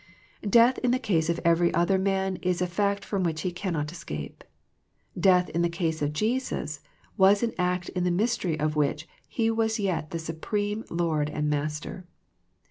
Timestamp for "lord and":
10.89-11.51